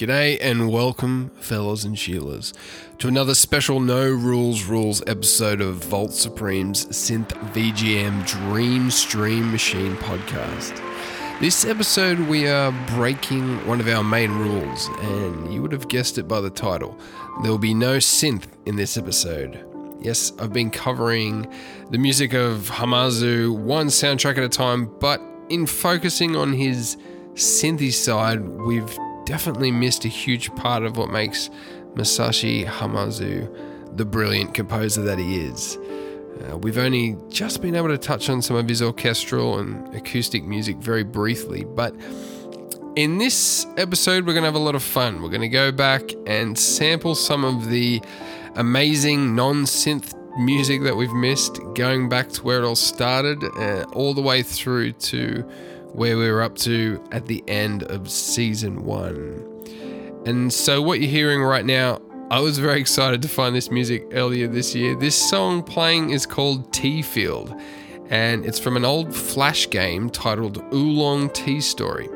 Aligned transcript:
G'day 0.00 0.38
and 0.40 0.70
welcome, 0.70 1.30
fellas 1.40 1.84
and 1.84 1.94
Sheilas, 1.94 2.54
to 2.96 3.06
another 3.06 3.34
special 3.34 3.80
No 3.80 4.08
Rules 4.08 4.64
Rules 4.64 5.02
episode 5.06 5.60
of 5.60 5.84
Vault 5.84 6.12
Supreme's 6.12 6.86
Synth 6.86 7.28
VGM 7.52 8.26
Dream 8.26 8.90
Stream 8.90 9.52
Machine 9.52 9.96
podcast. 9.96 10.74
This 11.38 11.66
episode, 11.66 12.18
we 12.18 12.48
are 12.48 12.72
breaking 12.94 13.66
one 13.66 13.78
of 13.78 13.88
our 13.88 14.02
main 14.02 14.30
rules, 14.38 14.88
and 15.02 15.52
you 15.52 15.60
would 15.60 15.72
have 15.72 15.88
guessed 15.88 16.16
it 16.16 16.26
by 16.26 16.40
the 16.40 16.48
title. 16.48 16.98
There 17.42 17.50
will 17.50 17.58
be 17.58 17.74
no 17.74 17.98
synth 17.98 18.46
in 18.64 18.76
this 18.76 18.96
episode. 18.96 19.62
Yes, 20.00 20.32
I've 20.38 20.54
been 20.54 20.70
covering 20.70 21.46
the 21.90 21.98
music 21.98 22.32
of 22.32 22.70
Hamauzu 22.70 23.54
one 23.54 23.88
soundtrack 23.88 24.38
at 24.38 24.44
a 24.44 24.48
time, 24.48 24.86
but 24.98 25.20
in 25.50 25.66
focusing 25.66 26.36
on 26.36 26.54
his 26.54 26.96
synthy 27.34 27.92
side, 27.92 28.40
we've 28.40 28.98
definitely 29.24 29.70
missed 29.70 30.04
a 30.04 30.08
huge 30.08 30.54
part 30.56 30.82
of 30.82 30.96
what 30.96 31.10
makes 31.10 31.50
Masashi 31.94 32.66
Hamauzu 32.66 33.96
the 33.96 34.04
brilliant 34.04 34.54
composer 34.54 35.02
that 35.02 35.18
he 35.18 35.40
is. 35.40 35.78
Uh, 36.48 36.56
we've 36.56 36.78
only 36.78 37.16
just 37.28 37.60
been 37.60 37.74
able 37.74 37.88
to 37.88 37.98
touch 37.98 38.30
on 38.30 38.40
some 38.40 38.56
of 38.56 38.68
his 38.68 38.80
orchestral 38.80 39.58
and 39.58 39.94
acoustic 39.94 40.44
music 40.44 40.76
very 40.76 41.02
briefly, 41.02 41.64
but 41.64 41.94
in 42.96 43.18
this 43.18 43.66
episode, 43.76 44.26
we're 44.26 44.32
going 44.32 44.42
to 44.42 44.48
have 44.48 44.54
a 44.54 44.58
lot 44.58 44.74
of 44.74 44.82
fun. 44.82 45.22
We're 45.22 45.28
going 45.28 45.40
to 45.42 45.48
go 45.48 45.70
back 45.70 46.02
and 46.26 46.58
sample 46.58 47.14
some 47.14 47.44
of 47.44 47.68
the 47.68 48.02
amazing 48.56 49.34
non 49.36 49.64
synth 49.64 50.14
music 50.38 50.82
that 50.82 50.96
we've 50.96 51.12
missed, 51.12 51.60
going 51.74 52.08
back 52.08 52.30
to 52.30 52.42
where 52.42 52.62
it 52.62 52.64
all 52.64 52.76
started, 52.76 53.42
uh, 53.56 53.84
all 53.92 54.14
the 54.14 54.22
way 54.22 54.42
through 54.42 54.92
to 54.92 55.48
where 55.92 56.16
we 56.16 56.30
were 56.30 56.42
up 56.42 56.56
to 56.56 57.02
at 57.12 57.26
the 57.26 57.42
end 57.48 57.82
of 57.84 58.10
season 58.10 58.84
one. 58.84 59.46
And 60.26 60.52
so, 60.52 60.82
what 60.82 61.00
you're 61.00 61.10
hearing 61.10 61.42
right 61.42 61.64
now, 61.64 62.00
I 62.30 62.40
was 62.40 62.58
very 62.58 62.80
excited 62.80 63.22
to 63.22 63.28
find 63.28 63.56
this 63.56 63.70
music 63.70 64.06
earlier 64.12 64.46
this 64.46 64.74
year. 64.74 64.94
This 64.94 65.16
song 65.16 65.62
playing 65.62 66.10
is 66.10 66.26
called 66.26 66.72
Tea 66.72 67.02
Field, 67.02 67.54
and 68.08 68.44
it's 68.44 68.58
from 68.58 68.76
an 68.76 68.84
old 68.84 69.14
Flash 69.14 69.68
game 69.70 70.10
titled 70.10 70.62
Oolong 70.72 71.30
Tea 71.30 71.60
Story. 71.60 72.08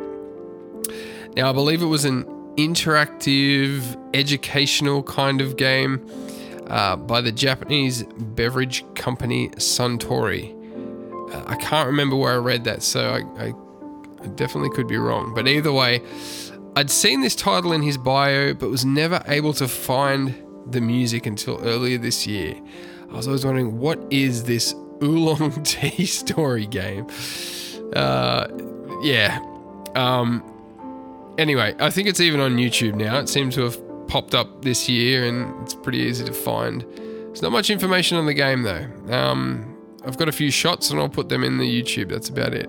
Now, 1.37 1.51
I 1.51 1.53
believe 1.53 1.83
it 1.83 1.87
was 1.87 2.05
an 2.05 2.25
interactive, 2.57 3.99
educational 4.15 5.03
kind 5.03 5.41
of 5.41 5.57
game 5.57 6.07
uh, 6.69 6.97
by 6.97 7.21
the 7.21 7.33
Japanese 7.33 8.05
beverage 8.05 8.85
company 8.95 9.49
Suntory. 9.57 10.55
Uh, 11.35 11.43
I 11.47 11.57
can't 11.57 11.87
remember 11.87 12.17
where 12.17 12.35
I 12.35 12.37
read 12.37 12.65
that, 12.65 12.83
so 12.83 13.11
I, 13.11 13.47
I 13.47 13.55
I 14.25 14.29
definitely 14.29 14.71
could 14.71 14.89
be 14.89 14.97
wrong. 14.97 15.35
But 15.35 15.47
either 15.47 15.73
way, 15.73 16.03
I'd 16.77 16.91
seen 16.91 17.21
this 17.21 17.37
title 17.37 17.73
in 17.73 17.83
his 17.83 17.99
bio, 17.99 18.55
but 18.55 18.71
was 18.71 18.85
never 18.85 19.23
able 19.27 19.53
to 19.55 19.69
find 19.69 20.35
the 20.67 20.81
music 20.81 21.27
until 21.27 21.61
earlier 21.63 21.99
this 21.99 22.27
year. 22.27 22.55
I 23.11 23.17
was 23.17 23.27
always 23.29 23.45
wondering, 23.45 23.79
what 23.79 24.01
is 24.11 24.45
this 24.45 24.75
Oolong 25.03 25.63
Tea 25.65 26.07
story 26.07 26.67
game? 26.67 27.07
Uh, 27.95 28.49
yeah. 29.03 29.39
Um, 29.95 30.43
anyway, 31.39 31.75
I 31.79 31.91
think 31.91 32.09
it's 32.09 32.21
even 32.21 32.41
on 32.41 32.57
YouTube 32.57 32.95
now. 32.95 33.19
It 33.19 33.29
seems 33.29 33.55
to 33.55 33.63
have 33.63 34.09
popped 34.09 34.35
up 34.35 34.63
this 34.63 34.89
year 34.89 35.27
and 35.27 35.63
it's 35.63 35.75
pretty 35.75 35.99
easy 35.99 36.25
to 36.25 36.33
find. 36.33 36.83
There's 36.83 37.43
not 37.43 37.53
much 37.53 37.71
information 37.71 38.17
on 38.19 38.27
the 38.27 38.35
game 38.35 38.63
though. 38.63 38.87
Um, 39.11 39.77
I've 40.05 40.17
got 40.17 40.29
a 40.29 40.33
few 40.33 40.51
shots 40.51 40.91
and 40.91 41.01
I'll 41.01 41.09
put 41.09 41.29
them 41.29 41.45
in 41.45 41.59
the 41.59 41.83
YouTube. 41.83 42.09
That's 42.11 42.29
about 42.29 42.55
it. 42.55 42.69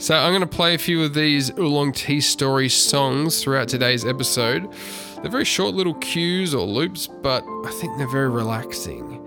So 0.00 0.16
I'm 0.16 0.30
going 0.30 0.40
to 0.40 0.46
play 0.46 0.72
a 0.72 0.78
few 0.78 1.04
of 1.04 1.12
these 1.12 1.50
Oolong 1.58 1.92
Tea 1.92 2.22
Story 2.22 2.70
songs 2.70 3.42
throughout 3.42 3.68
today's 3.68 4.06
episode. 4.06 4.72
They're 5.20 5.30
very 5.30 5.44
short 5.44 5.74
little 5.74 5.92
cues 5.92 6.54
or 6.54 6.64
loops, 6.66 7.06
but 7.06 7.44
I 7.66 7.70
think 7.72 7.98
they're 7.98 8.10
very 8.10 8.30
relaxing. 8.30 9.22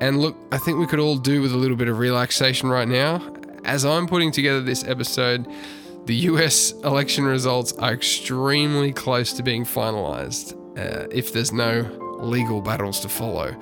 And 0.00 0.20
look, 0.20 0.36
I 0.52 0.58
think 0.58 0.78
we 0.78 0.86
could 0.86 1.00
all 1.00 1.16
do 1.16 1.42
with 1.42 1.52
a 1.52 1.56
little 1.56 1.76
bit 1.76 1.88
of 1.88 1.98
relaxation 1.98 2.68
right 2.68 2.86
now. 2.86 3.20
As 3.64 3.84
I'm 3.84 4.06
putting 4.06 4.30
together 4.30 4.60
this 4.60 4.84
episode, 4.84 5.44
the 6.06 6.14
US 6.14 6.70
election 6.84 7.24
results 7.24 7.72
are 7.72 7.92
extremely 7.92 8.92
close 8.92 9.32
to 9.32 9.42
being 9.42 9.64
finalized, 9.64 10.52
uh, 10.78 11.08
if 11.10 11.32
there's 11.32 11.52
no 11.52 11.80
legal 12.20 12.60
battles 12.60 13.00
to 13.00 13.08
follow. 13.08 13.56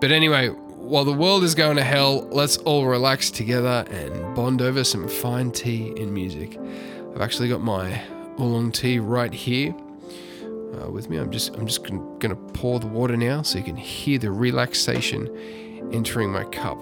But 0.00 0.10
anyway, 0.10 0.50
while 0.84 1.04
the 1.04 1.12
world 1.12 1.42
is 1.44 1.54
going 1.54 1.76
to 1.76 1.82
hell, 1.82 2.28
let's 2.28 2.58
all 2.58 2.86
relax 2.86 3.30
together 3.30 3.86
and 3.90 4.36
bond 4.36 4.60
over 4.60 4.84
some 4.84 5.08
fine 5.08 5.50
tea 5.50 5.94
and 5.96 6.12
music. 6.12 6.58
I've 7.14 7.22
actually 7.22 7.48
got 7.48 7.62
my 7.62 8.02
oolong 8.38 8.70
tea 8.70 8.98
right 8.98 9.32
here 9.32 9.74
uh, 10.74 10.90
with 10.90 11.08
me. 11.08 11.16
I'm 11.16 11.30
just 11.30 11.54
I'm 11.54 11.66
just 11.66 11.84
going 11.84 12.20
to 12.20 12.36
pour 12.52 12.80
the 12.80 12.86
water 12.86 13.16
now 13.16 13.40
so 13.40 13.56
you 13.58 13.64
can 13.64 13.76
hear 13.76 14.18
the 14.18 14.30
relaxation 14.30 15.28
entering 15.92 16.30
my 16.30 16.44
cup. 16.44 16.78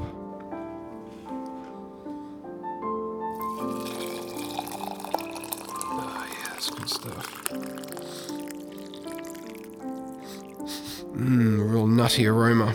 Oh 5.94 6.26
yeah, 6.28 6.54
good 6.76 6.88
stuff. 6.88 7.48
Mmm, 11.14 11.70
real 11.70 11.86
nutty 11.86 12.26
aroma. 12.26 12.74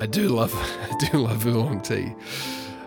I 0.00 0.06
do 0.06 0.28
love 0.28 0.54
I 0.90 0.96
do 1.10 1.18
love 1.18 1.46
oolong 1.46 1.80
tea. 1.80 2.14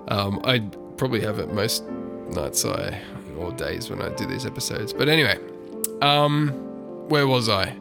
Um, 0.07 0.41
I 0.43 0.59
probably 0.97 1.21
have 1.21 1.39
it 1.39 1.53
most 1.53 1.83
nights 2.29 2.65
I 2.65 3.01
or 3.37 3.51
days 3.51 3.89
when 3.89 4.01
I 4.01 4.09
do 4.09 4.25
these 4.25 4.45
episodes. 4.45 4.93
But 4.93 5.09
anyway, 5.09 5.37
um, 6.01 6.49
where 7.09 7.27
was 7.27 7.49
I? 7.49 7.75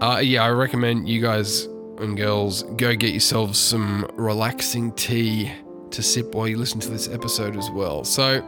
Uh, 0.00 0.18
yeah, 0.18 0.42
I 0.42 0.48
recommend 0.50 1.08
you 1.08 1.20
guys 1.20 1.68
and 1.98 2.16
girls 2.16 2.64
go 2.76 2.94
get 2.96 3.10
yourselves 3.10 3.58
some 3.58 4.08
relaxing 4.14 4.92
tea 4.92 5.52
to 5.90 6.02
sip 6.02 6.34
while 6.34 6.48
you 6.48 6.56
listen 6.56 6.80
to 6.80 6.88
this 6.88 7.08
episode 7.08 7.56
as 7.56 7.70
well. 7.70 8.02
So 8.02 8.46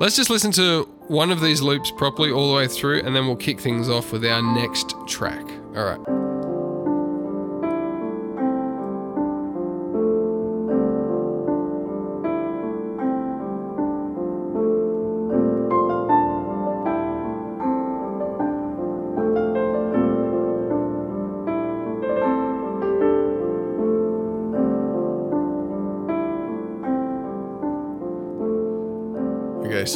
let's 0.00 0.16
just 0.16 0.30
listen 0.30 0.52
to 0.52 0.82
one 1.06 1.30
of 1.30 1.40
these 1.40 1.62
loops 1.62 1.90
properly 1.92 2.30
all 2.30 2.50
the 2.50 2.56
way 2.56 2.68
through, 2.68 3.00
and 3.00 3.14
then 3.14 3.26
we'll 3.26 3.36
kick 3.36 3.60
things 3.60 3.88
off 3.88 4.12
with 4.12 4.24
our 4.26 4.42
next 4.42 4.94
track. 5.06 5.44
All 5.74 5.84
right. 5.84 6.15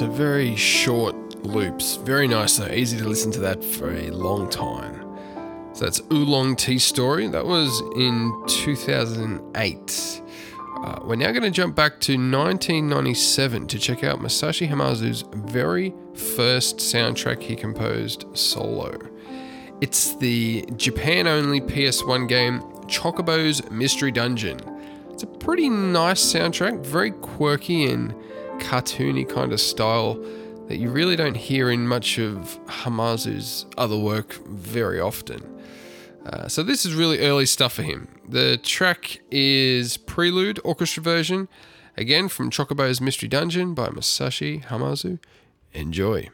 So 0.00 0.08
very 0.08 0.56
short 0.56 1.14
loops. 1.44 1.96
Very 1.96 2.26
nice 2.26 2.56
though, 2.56 2.72
easy 2.72 2.96
to 2.96 3.06
listen 3.06 3.30
to 3.32 3.40
that 3.40 3.62
for 3.62 3.92
a 3.92 4.08
long 4.08 4.48
time. 4.48 5.04
So 5.74 5.84
that's 5.84 6.00
Oolong 6.10 6.56
Tea 6.56 6.78
Story. 6.78 7.26
That 7.26 7.44
was 7.44 7.82
in 7.96 8.32
2008. 8.48 10.22
Uh, 10.74 11.00
we're 11.04 11.16
now 11.16 11.32
going 11.32 11.42
to 11.42 11.50
jump 11.50 11.76
back 11.76 12.00
to 12.00 12.12
1997 12.12 13.66
to 13.66 13.78
check 13.78 14.02
out 14.02 14.20
Masashi 14.20 14.66
Hamauzu's 14.66 15.22
very 15.34 15.92
first 16.14 16.78
soundtrack 16.78 17.42
he 17.42 17.54
composed 17.54 18.24
solo. 18.32 18.96
It's 19.82 20.16
the 20.16 20.64
Japan 20.76 21.26
only 21.26 21.60
PS1 21.60 22.26
game 22.26 22.62
Chocobo's 22.88 23.70
Mystery 23.70 24.12
Dungeon. 24.12 24.60
It's 25.10 25.24
a 25.24 25.26
pretty 25.26 25.68
nice 25.68 26.22
soundtrack, 26.22 26.86
very 26.86 27.10
quirky 27.10 27.84
and 27.84 28.14
cartoony 28.60 29.28
kind 29.28 29.52
of 29.52 29.60
style 29.60 30.14
that 30.68 30.78
you 30.78 30.88
really 30.90 31.16
don't 31.16 31.36
hear 31.36 31.70
in 31.70 31.88
much 31.88 32.18
of 32.18 32.58
Hamauzu's 32.66 33.66
other 33.76 33.96
work 33.98 34.34
very 34.46 35.00
often. 35.00 35.42
Uh, 36.26 36.46
so 36.46 36.62
this 36.62 36.86
is 36.86 36.94
really 36.94 37.20
early 37.20 37.46
stuff 37.46 37.72
for 37.72 37.82
him. 37.82 38.06
The 38.28 38.58
track 38.58 39.20
is 39.30 39.96
Prelude 39.96 40.60
Orchestra 40.64 41.02
version, 41.02 41.48
again 41.96 42.28
from 42.28 42.50
Chocobo's 42.50 43.00
Mystery 43.00 43.28
Dungeon 43.28 43.74
by 43.74 43.88
Masashi 43.88 44.64
Hamauzu. 44.66 45.18
Enjoy. 45.72 46.28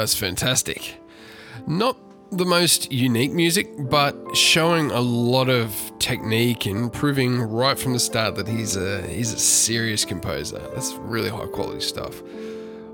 That's 0.00 0.14
fantastic. 0.14 0.96
Not 1.66 1.96
the 2.32 2.46
most 2.46 2.90
unique 2.90 3.32
music, 3.32 3.68
but 3.90 4.16
showing 4.34 4.90
a 4.90 5.00
lot 5.00 5.48
of 5.48 5.74
technique 5.98 6.64
and 6.66 6.92
proving 6.92 7.40
right 7.40 7.78
from 7.78 7.92
the 7.92 7.98
start 7.98 8.36
that 8.36 8.48
he's 8.48 8.76
a 8.76 9.06
he's 9.06 9.32
a 9.32 9.38
serious 9.38 10.04
composer. 10.04 10.58
That's 10.74 10.94
really 10.94 11.28
high 11.28 11.46
quality 11.46 11.80
stuff. 11.80 12.22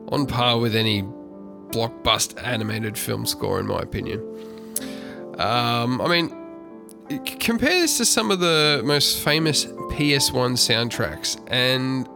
On 0.09 0.27
par 0.27 0.59
with 0.59 0.75
any 0.75 1.03
blockbuster 1.71 2.43
animated 2.45 2.99
film 2.99 3.27
score, 3.27 3.61
in 3.61 3.67
my 3.67 3.81
opinion. 3.81 4.21
Um, 5.39 6.01
I 6.01 6.09
mean, 6.09 7.27
compare 7.39 7.81
this 7.81 7.99
to 7.99 8.05
some 8.05 8.31
of 8.31 8.41
the 8.41 8.83
most 8.85 9.23
famous 9.23 9.67
PS1 9.67 10.57
soundtracks, 10.57 11.41
and 11.49 12.09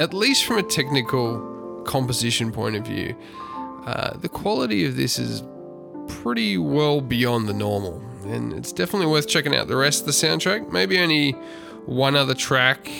at 0.00 0.12
least 0.12 0.44
from 0.44 0.58
a 0.58 0.62
technical 0.62 1.82
composition 1.86 2.52
point 2.52 2.76
of 2.76 2.86
view, 2.86 3.16
uh, 3.86 4.16
the 4.16 4.28
quality 4.28 4.84
of 4.86 4.96
this 4.96 5.18
is 5.18 5.42
pretty 6.08 6.58
well 6.58 7.00
beyond 7.00 7.48
the 7.48 7.54
normal. 7.54 8.02
And 8.24 8.52
it's 8.52 8.72
definitely 8.72 9.06
worth 9.06 9.26
checking 9.26 9.54
out 9.54 9.68
the 9.68 9.76
rest 9.76 10.00
of 10.00 10.06
the 10.06 10.12
soundtrack. 10.12 10.70
Maybe 10.70 10.98
only 10.98 11.32
one 11.86 12.14
other 12.16 12.34
track 12.34 12.90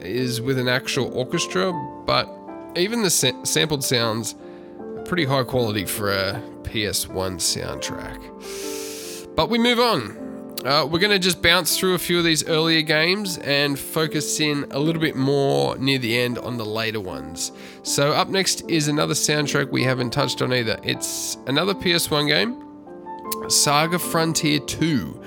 is 0.00 0.40
with 0.40 0.58
an 0.58 0.68
actual 0.68 1.12
orchestra, 1.16 1.72
but 2.06 2.28
even 2.76 3.02
the 3.02 3.10
sa- 3.10 3.44
sampled 3.44 3.84
sounds 3.84 4.34
are 4.80 5.02
pretty 5.02 5.24
high 5.24 5.44
quality 5.44 5.84
for 5.84 6.12
a 6.12 6.42
PS1 6.62 7.36
soundtrack. 7.38 9.36
But 9.36 9.48
we 9.48 9.58
move 9.58 9.78
on. 9.78 10.23
Uh, 10.64 10.88
we're 10.90 10.98
going 10.98 11.10
to 11.10 11.18
just 11.18 11.42
bounce 11.42 11.78
through 11.78 11.92
a 11.92 11.98
few 11.98 12.16
of 12.16 12.24
these 12.24 12.42
earlier 12.48 12.80
games 12.80 13.36
and 13.38 13.78
focus 13.78 14.40
in 14.40 14.64
a 14.70 14.78
little 14.78 15.00
bit 15.00 15.14
more 15.14 15.76
near 15.76 15.98
the 15.98 16.18
end 16.18 16.38
on 16.38 16.56
the 16.56 16.64
later 16.64 17.00
ones. 17.00 17.52
So, 17.82 18.12
up 18.12 18.28
next 18.28 18.62
is 18.70 18.88
another 18.88 19.12
soundtrack 19.12 19.70
we 19.70 19.84
haven't 19.84 20.10
touched 20.10 20.40
on 20.40 20.54
either. 20.54 20.78
It's 20.82 21.36
another 21.46 21.74
PS1 21.74 22.28
game, 22.28 23.50
Saga 23.50 23.98
Frontier 23.98 24.58
2 24.58 25.22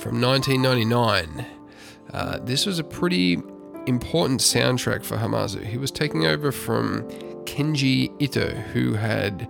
from 0.00 0.20
1999. 0.20 1.46
Uh, 2.12 2.38
this 2.40 2.66
was 2.66 2.80
a 2.80 2.84
pretty 2.84 3.34
important 3.86 4.40
soundtrack 4.40 5.04
for 5.04 5.16
Hamauzu. 5.16 5.64
He 5.64 5.78
was 5.78 5.92
taking 5.92 6.26
over 6.26 6.50
from 6.50 7.04
Kenji 7.44 8.12
Ito, 8.18 8.50
who 8.72 8.94
had 8.94 9.48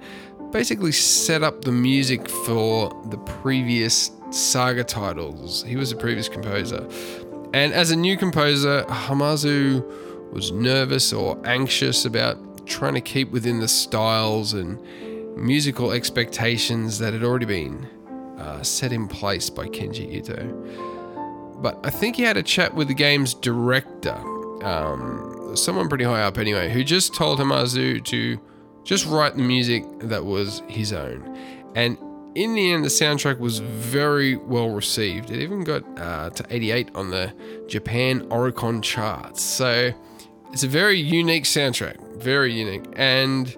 basically 0.52 0.92
set 0.92 1.42
up 1.42 1.64
the 1.64 1.72
music 1.72 2.28
for 2.28 2.90
the 3.08 3.16
previous 3.18 4.10
saga 4.30 4.84
titles. 4.84 5.62
He 5.64 5.76
was 5.76 5.92
a 5.92 5.96
previous 5.96 6.28
composer. 6.28 6.86
And 7.52 7.72
as 7.72 7.90
a 7.90 7.96
new 7.96 8.16
composer, 8.16 8.84
Hamauzu 8.84 10.32
was 10.32 10.52
nervous 10.52 11.12
or 11.12 11.40
anxious 11.44 12.04
about 12.04 12.66
trying 12.66 12.94
to 12.94 13.00
keep 13.00 13.30
within 13.32 13.58
the 13.58 13.68
styles 13.68 14.52
and 14.52 14.80
musical 15.36 15.90
expectations 15.92 16.98
that 16.98 17.12
had 17.12 17.24
already 17.24 17.46
been 17.46 17.88
uh, 18.38 18.62
set 18.62 18.92
in 18.92 19.08
place 19.08 19.50
by 19.50 19.66
Kenji 19.66 20.12
Ito. 20.14 21.58
But 21.60 21.78
I 21.84 21.90
think 21.90 22.16
he 22.16 22.22
had 22.22 22.36
a 22.36 22.42
chat 22.42 22.74
with 22.74 22.88
the 22.88 22.94
game's 22.94 23.34
director, 23.34 24.16
um, 24.64 25.52
someone 25.54 25.88
pretty 25.88 26.04
high 26.04 26.22
up 26.22 26.38
anyway, 26.38 26.70
who 26.70 26.84
just 26.84 27.14
told 27.14 27.38
Hamauzu 27.38 28.04
to 28.04 28.40
just 28.84 29.06
write 29.06 29.36
the 29.36 29.42
music 29.42 29.84
that 30.00 30.24
was 30.24 30.62
his 30.68 30.92
own. 30.92 31.36
And 31.74 31.98
in 32.34 32.54
the 32.54 32.72
end, 32.72 32.84
the 32.84 32.88
soundtrack 32.88 33.38
was 33.38 33.58
very 33.58 34.36
well 34.36 34.70
received. 34.70 35.30
It 35.30 35.40
even 35.40 35.64
got 35.64 35.82
uh, 35.98 36.30
to 36.30 36.46
88 36.48 36.90
on 36.94 37.10
the 37.10 37.32
Japan 37.66 38.20
Oricon 38.28 38.82
charts. 38.82 39.42
So 39.42 39.92
it's 40.52 40.62
a 40.62 40.68
very 40.68 40.98
unique 40.98 41.44
soundtrack, 41.44 42.16
very 42.16 42.52
unique. 42.52 42.84
And 42.94 43.56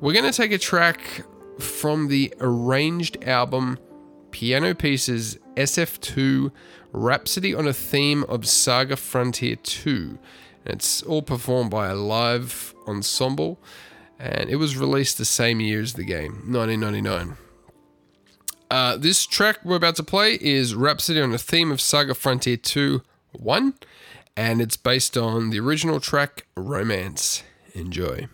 we're 0.00 0.12
going 0.12 0.30
to 0.30 0.36
take 0.36 0.52
a 0.52 0.58
track 0.58 1.24
from 1.58 2.08
the 2.08 2.34
arranged 2.40 3.24
album 3.24 3.78
Piano 4.32 4.74
Pieces 4.74 5.38
SF2 5.56 6.50
Rhapsody 6.92 7.54
on 7.54 7.66
a 7.66 7.72
Theme 7.72 8.24
of 8.24 8.46
Saga 8.46 8.96
Frontier 8.96 9.56
2. 9.56 10.18
And 10.66 10.74
it's 10.74 11.02
all 11.02 11.22
performed 11.22 11.70
by 11.70 11.88
a 11.88 11.94
live 11.94 12.74
ensemble. 12.86 13.60
And 14.18 14.50
it 14.50 14.56
was 14.56 14.76
released 14.76 15.18
the 15.18 15.24
same 15.24 15.60
year 15.60 15.80
as 15.80 15.94
the 15.94 16.04
game, 16.04 16.42
1999. 16.46 17.36
Uh, 18.74 18.96
this 18.96 19.24
track 19.24 19.60
we're 19.64 19.76
about 19.76 19.94
to 19.94 20.02
play 20.02 20.36
is 20.40 20.74
Rhapsody 20.74 21.20
on 21.20 21.30
the 21.30 21.38
theme 21.38 21.70
of 21.70 21.80
Saga 21.80 22.12
Frontier 22.12 22.56
2 22.56 23.02
1, 23.30 23.74
and 24.36 24.60
it's 24.60 24.76
based 24.76 25.16
on 25.16 25.50
the 25.50 25.60
original 25.60 26.00
track 26.00 26.48
Romance. 26.56 27.44
Enjoy. 27.74 28.26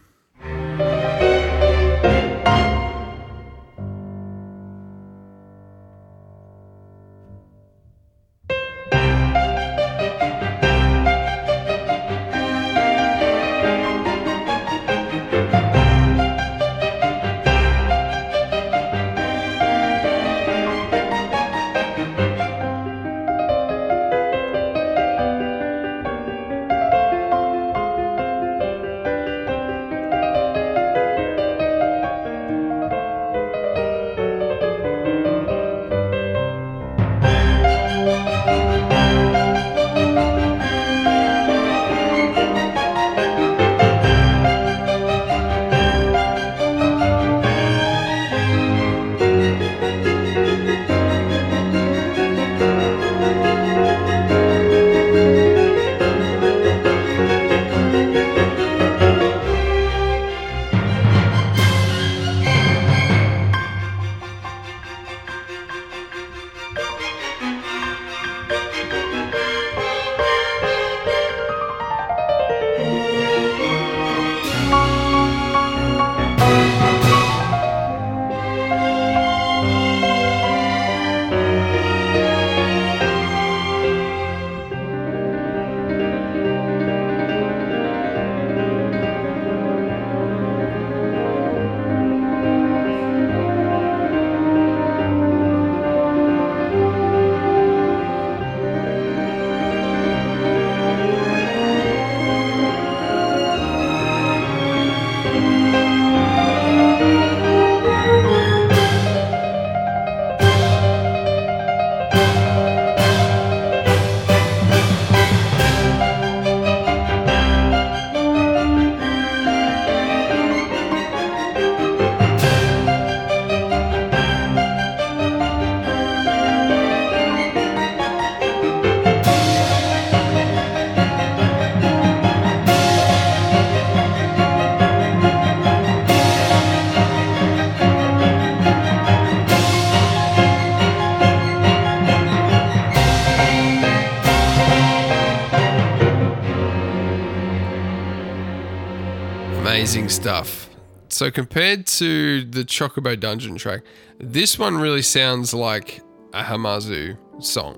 So 151.21 151.31
compared 151.31 151.87
to 151.99 152.47
the 152.47 152.65
Chocobo 152.65 153.21
Dungeon 153.21 153.57
track, 153.57 153.83
this 154.17 154.59
one 154.59 154.79
really 154.79 155.03
sounds 155.03 155.53
like 155.53 156.01
a 156.33 156.43
Hamauzu 156.43 157.15
song. 157.45 157.77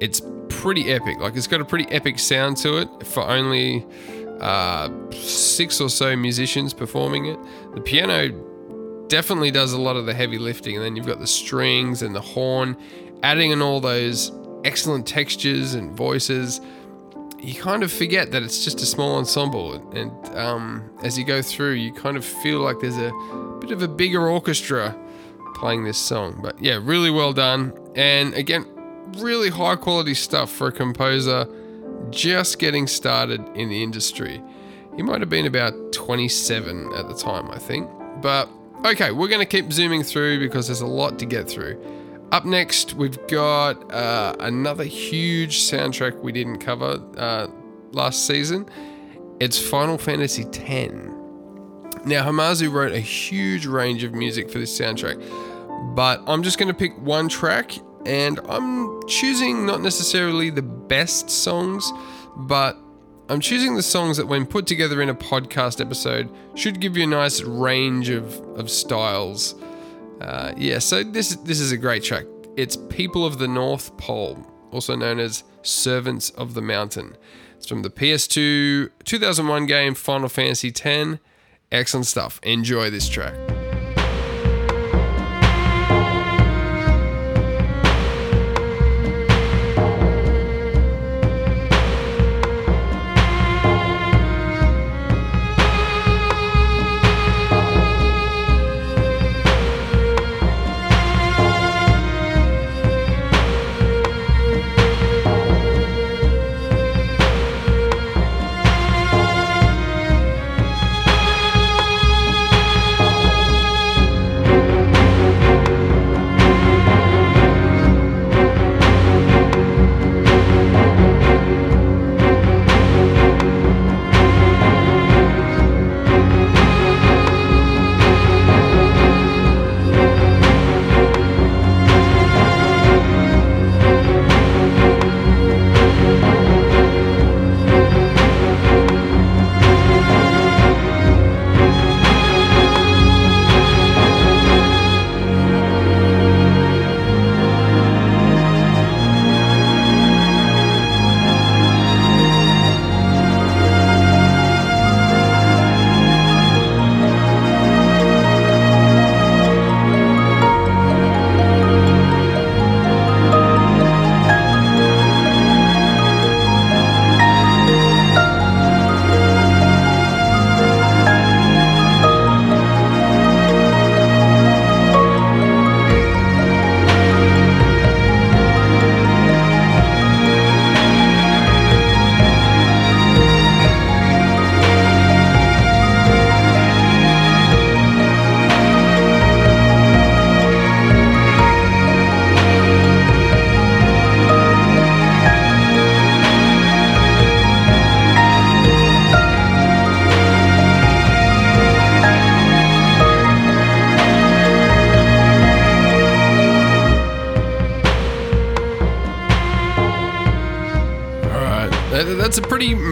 It's 0.00 0.22
pretty 0.48 0.90
epic. 0.90 1.18
Like 1.20 1.36
it's 1.36 1.46
got 1.46 1.60
a 1.60 1.66
pretty 1.66 1.84
epic 1.90 2.18
sound 2.18 2.56
to 2.56 2.78
it 2.78 2.88
for 3.06 3.28
only 3.28 3.84
uh, 4.40 4.88
six 5.10 5.82
or 5.82 5.90
so 5.90 6.16
musicians 6.16 6.72
performing 6.72 7.26
it. 7.26 7.38
The 7.74 7.82
piano 7.82 8.30
definitely 9.08 9.50
does 9.50 9.74
a 9.74 9.78
lot 9.78 9.96
of 9.96 10.06
the 10.06 10.14
heavy 10.14 10.38
lifting, 10.38 10.76
and 10.76 10.82
then 10.82 10.96
you've 10.96 11.04
got 11.06 11.20
the 11.20 11.26
strings 11.26 12.00
and 12.00 12.14
the 12.14 12.22
horn, 12.22 12.74
adding 13.22 13.50
in 13.50 13.60
all 13.60 13.80
those 13.80 14.32
excellent 14.64 15.06
textures 15.06 15.74
and 15.74 15.94
voices. 15.94 16.62
You 17.46 17.54
kind 17.54 17.84
of 17.84 17.92
forget 17.92 18.32
that 18.32 18.42
it's 18.42 18.64
just 18.64 18.80
a 18.80 18.86
small 18.86 19.16
ensemble, 19.16 19.74
and 19.92 20.10
um, 20.36 20.90
as 21.04 21.16
you 21.16 21.24
go 21.24 21.42
through, 21.42 21.74
you 21.74 21.92
kind 21.92 22.16
of 22.16 22.24
feel 22.24 22.58
like 22.58 22.80
there's 22.80 22.96
a 22.96 23.12
bit 23.60 23.70
of 23.70 23.82
a 23.82 23.88
bigger 23.88 24.28
orchestra 24.28 24.98
playing 25.54 25.84
this 25.84 25.96
song. 25.96 26.40
But 26.42 26.60
yeah, 26.60 26.80
really 26.82 27.08
well 27.08 27.32
done, 27.32 27.72
and 27.94 28.34
again, 28.34 28.66
really 29.18 29.48
high 29.48 29.76
quality 29.76 30.14
stuff 30.14 30.50
for 30.50 30.66
a 30.66 30.72
composer 30.72 31.46
just 32.10 32.58
getting 32.58 32.88
started 32.88 33.40
in 33.54 33.68
the 33.68 33.80
industry. 33.80 34.42
He 34.96 35.02
might 35.02 35.20
have 35.20 35.30
been 35.30 35.46
about 35.46 35.92
27 35.92 36.94
at 36.94 37.06
the 37.06 37.14
time, 37.14 37.48
I 37.50 37.58
think. 37.58 37.88
But 38.22 38.48
okay, 38.84 39.12
we're 39.12 39.28
going 39.28 39.40
to 39.40 39.46
keep 39.46 39.72
zooming 39.72 40.02
through 40.02 40.40
because 40.40 40.66
there's 40.66 40.80
a 40.80 40.86
lot 40.86 41.18
to 41.20 41.26
get 41.26 41.48
through. 41.48 41.80
Up 42.32 42.44
next, 42.44 42.94
we've 42.94 43.24
got 43.28 43.92
uh, 43.92 44.34
another 44.40 44.82
huge 44.82 45.60
soundtrack 45.60 46.20
we 46.20 46.32
didn't 46.32 46.58
cover 46.58 47.00
uh, 47.16 47.46
last 47.92 48.26
season. 48.26 48.68
It's 49.38 49.60
Final 49.60 49.96
Fantasy 49.96 50.42
X. 50.42 50.92
Now, 52.04 52.24
Hamauzu 52.24 52.72
wrote 52.72 52.92
a 52.92 53.00
huge 53.00 53.66
range 53.66 54.02
of 54.02 54.12
music 54.12 54.50
for 54.50 54.58
this 54.58 54.76
soundtrack, 54.78 55.22
but 55.94 56.20
I'm 56.26 56.42
just 56.42 56.58
going 56.58 56.68
to 56.68 56.74
pick 56.74 56.98
one 56.98 57.28
track 57.28 57.72
and 58.04 58.40
I'm 58.48 59.06
choosing 59.06 59.64
not 59.64 59.80
necessarily 59.80 60.50
the 60.50 60.62
best 60.62 61.30
songs, 61.30 61.92
but 62.36 62.76
I'm 63.28 63.40
choosing 63.40 63.76
the 63.76 63.82
songs 63.82 64.16
that, 64.16 64.26
when 64.26 64.46
put 64.46 64.66
together 64.66 65.00
in 65.00 65.08
a 65.08 65.14
podcast 65.14 65.80
episode, 65.80 66.28
should 66.54 66.80
give 66.80 66.96
you 66.96 67.04
a 67.04 67.08
nice 67.08 67.42
range 67.42 68.08
of, 68.08 68.40
of 68.56 68.70
styles. 68.70 69.54
Uh, 70.20 70.52
yeah, 70.56 70.78
so 70.78 71.02
this 71.02 71.36
this 71.36 71.60
is 71.60 71.72
a 71.72 71.76
great 71.76 72.02
track. 72.02 72.24
It's 72.56 72.76
"People 72.76 73.24
of 73.24 73.38
the 73.38 73.48
North 73.48 73.96
Pole," 73.98 74.46
also 74.70 74.96
known 74.96 75.18
as 75.18 75.44
"Servants 75.62 76.30
of 76.30 76.54
the 76.54 76.62
Mountain." 76.62 77.16
It's 77.56 77.66
from 77.66 77.82
the 77.82 77.90
PS2 77.90 78.90
2001 79.04 79.66
game 79.66 79.94
Final 79.94 80.28
Fantasy 80.28 80.68
X. 80.68 81.20
Excellent 81.72 82.06
stuff. 82.06 82.38
Enjoy 82.42 82.90
this 82.90 83.08
track. 83.08 83.55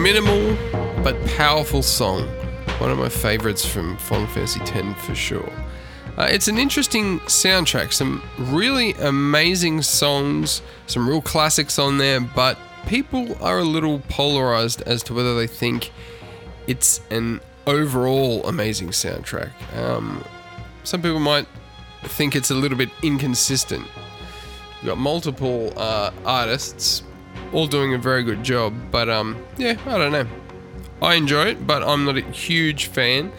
Minimal 0.05 0.55
but 1.03 1.19
powerful 1.29 1.81
song. 1.81 2.27
One 2.77 2.91
of 2.91 2.99
my 2.99 3.09
favorites 3.09 3.65
from 3.65 3.97
Final 3.97 4.27
Fantasy 4.27 4.61
X 4.61 5.01
for 5.03 5.15
sure. 5.15 5.51
Uh, 6.15 6.27
it's 6.29 6.47
an 6.47 6.59
interesting 6.59 7.19
soundtrack, 7.21 7.91
some 7.91 8.21
really 8.37 8.93
amazing 8.93 9.81
songs, 9.81 10.61
some 10.85 11.09
real 11.09 11.23
classics 11.23 11.79
on 11.79 11.97
there, 11.97 12.19
but 12.19 12.55
people 12.85 13.35
are 13.43 13.57
a 13.57 13.63
little 13.63 13.97
polarized 14.07 14.83
as 14.83 15.01
to 15.01 15.15
whether 15.15 15.35
they 15.35 15.47
think 15.47 15.91
it's 16.67 17.01
an 17.09 17.41
overall 17.65 18.45
amazing 18.45 18.89
soundtrack. 18.89 19.49
Um, 19.75 20.23
some 20.83 21.01
people 21.01 21.19
might 21.19 21.47
think 22.03 22.35
it's 22.35 22.51
a 22.51 22.55
little 22.55 22.77
bit 22.77 22.91
inconsistent. 23.01 23.87
We've 24.83 24.89
got 24.89 24.99
multiple 24.99 25.73
uh, 25.75 26.11
artists 26.23 27.01
all 27.55 27.67
doing 27.67 27.93
a 27.93 27.97
very 27.97 28.21
good 28.23 28.43
job. 28.43 28.73
But 28.91 29.09
um, 29.09 29.37
yeah, 29.57 29.77
I 29.85 29.97
don't 29.97 30.11
know. 30.11 30.27
I 31.01 31.15
enjoy 31.15 31.45
it, 31.47 31.65
but 31.65 31.81
I'm 31.83 32.05
not 32.05 32.17
a 32.17 32.21
huge 32.21 32.87
fan. 32.87 33.31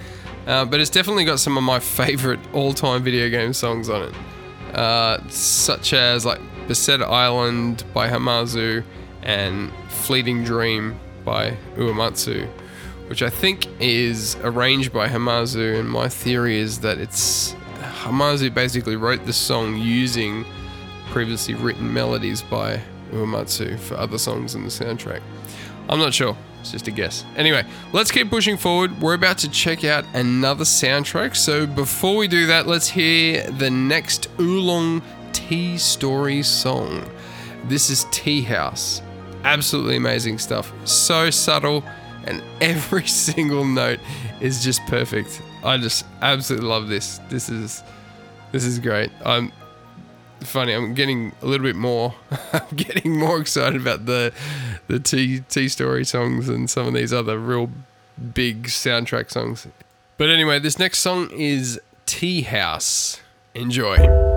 Uh, 0.47 0.65
but 0.65 0.81
it's 0.81 0.91
definitely 0.91 1.25
got 1.25 1.41
some 1.41 1.57
of 1.57 1.65
my 1.65 1.81
favorite 1.81 2.41
all-time 2.53 3.03
video 3.03 3.29
game 3.29 3.53
songs 3.53 3.89
on 3.89 4.03
it, 4.03 4.77
uh, 4.77 5.19
such 5.29 5.93
as 5.93 6.25
like 6.25 6.41
Besaid 6.69 7.03
Island 7.03 7.85
by 7.93 8.09
Hamauzu 8.09 8.85
and 9.23 9.73
Fleeting 9.89 10.45
Dream 10.45 10.99
by 11.25 11.57
Uematsu, 11.75 12.49
which 13.09 13.23
I 13.23 13.31
think 13.31 13.67
is 13.81 14.37
arranged 14.43 14.93
by 14.93 15.09
Hamauzu. 15.09 15.81
And 15.81 15.91
my 15.91 16.09
theory 16.09 16.59
is 16.59 16.79
that 16.81 16.99
it's 16.99 17.57
Hamauzu 18.05 18.55
basically 18.55 18.95
wrote 18.95 19.27
the 19.27 19.33
song 19.33 19.77
using 19.77 20.45
previously 21.11 21.55
written 21.55 21.93
melodies 21.93 22.41
by 22.41 22.81
Uematsu 23.17 23.79
for 23.79 23.95
other 23.97 24.19
songs 24.19 24.55
in 24.55 24.63
the 24.63 24.69
soundtrack. 24.69 25.21
I'm 25.89 25.99
not 25.99 26.15
sure. 26.15 26.37
It's 26.61 26.73
just 26.73 26.89
a 26.89 26.91
guess. 26.91 27.25
Anyway, 27.37 27.65
let's 27.93 28.11
keep 28.11 28.29
pushing 28.29 28.57
forward. 28.57 29.01
We're 29.01 29.15
about 29.15 29.39
to 29.39 29.49
check 29.49 29.85
out 29.85 30.05
another 30.15 30.65
soundtrack. 30.65 31.37
So 31.37 31.67
before 31.67 32.17
we 32.17 32.27
do 32.27 32.47
that, 32.47 32.67
let's 32.67 32.89
hear 32.89 33.49
the 33.53 33.71
next 33.71 34.29
Oolong 34.41 35.01
Tea 35.33 35.79
Story 35.79 36.43
song. 36.43 37.09
This 37.67 37.89
is 37.89 38.07
Tea 38.11 38.43
House. 38.43 39.01
Absolutely 39.45 39.97
amazing 39.97 40.39
stuff. 40.39 40.73
So 40.85 41.31
subtle, 41.31 41.85
and 42.25 42.43
every 42.61 43.07
single 43.07 43.65
note 43.65 44.01
is 44.41 44.65
just 44.65 44.85
perfect. 44.87 45.41
I 45.63 45.79
just 45.79 46.05
absolutely 46.21 46.69
love 46.69 46.89
this. 46.89 47.19
This 47.29 47.49
is 47.49 47.85
this 48.53 48.65
is 48.65 48.79
great. 48.79 49.11
I'm 49.25 49.53
funny. 50.41 50.73
I'm 50.73 50.95
getting 50.95 51.33
a 51.43 51.47
little 51.47 51.65
bit 51.65 51.77
more. 51.77 52.15
I'm 52.53 52.77
getting 52.77 53.19
more 53.19 53.41
excited 53.41 53.81
about 53.81 54.07
the 54.07 54.33
the 54.89 54.99
T 54.99 55.41
T 55.49 55.69
story 55.69 56.05
songs 56.05 56.49
and 56.49 56.69
some 56.69 56.87
of 56.87 56.95
these 56.95 57.13
other 57.13 57.39
real 57.39 57.71
big 58.35 58.65
soundtrack 58.65 59.31
songs. 59.31 59.67
But 60.19 60.31
anyway, 60.31 60.59
this 60.59 60.79
next 60.79 60.99
song 61.01 61.31
is 61.31 61.81
Tea 62.07 62.43
House. 62.43 63.21
Enjoy. 63.55 64.36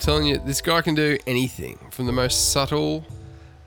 Telling 0.00 0.26
you, 0.26 0.38
this 0.38 0.60
guy 0.60 0.82
can 0.82 0.94
do 0.94 1.18
anything 1.26 1.78
from 1.90 2.06
the 2.06 2.12
most 2.12 2.52
subtle 2.52 3.04